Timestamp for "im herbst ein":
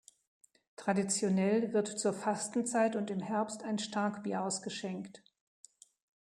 3.11-3.77